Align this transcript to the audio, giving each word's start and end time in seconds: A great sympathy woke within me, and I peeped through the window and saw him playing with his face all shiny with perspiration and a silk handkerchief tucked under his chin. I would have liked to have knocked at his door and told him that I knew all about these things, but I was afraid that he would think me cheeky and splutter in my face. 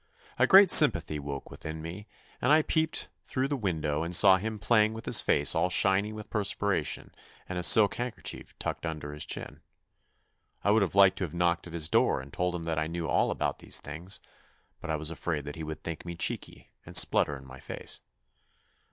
A 0.39 0.47
great 0.47 0.71
sympathy 0.71 1.19
woke 1.19 1.51
within 1.51 1.79
me, 1.79 2.07
and 2.41 2.51
I 2.51 2.63
peeped 2.63 3.07
through 3.23 3.47
the 3.47 3.55
window 3.55 4.01
and 4.01 4.15
saw 4.15 4.37
him 4.37 4.57
playing 4.57 4.95
with 4.95 5.05
his 5.05 5.21
face 5.21 5.53
all 5.53 5.69
shiny 5.69 6.11
with 6.11 6.31
perspiration 6.31 7.13
and 7.47 7.59
a 7.59 7.61
silk 7.61 7.93
handkerchief 7.97 8.57
tucked 8.57 8.83
under 8.87 9.13
his 9.13 9.25
chin. 9.25 9.61
I 10.63 10.71
would 10.71 10.81
have 10.81 10.95
liked 10.95 11.19
to 11.19 11.23
have 11.25 11.35
knocked 11.35 11.67
at 11.67 11.73
his 11.73 11.87
door 11.87 12.19
and 12.19 12.33
told 12.33 12.55
him 12.55 12.63
that 12.65 12.79
I 12.79 12.87
knew 12.87 13.07
all 13.07 13.29
about 13.29 13.59
these 13.59 13.79
things, 13.79 14.19
but 14.79 14.89
I 14.89 14.95
was 14.95 15.11
afraid 15.11 15.45
that 15.45 15.55
he 15.55 15.61
would 15.63 15.83
think 15.83 16.03
me 16.03 16.15
cheeky 16.15 16.71
and 16.83 16.97
splutter 16.97 17.37
in 17.37 17.45
my 17.45 17.59
face. 17.59 17.99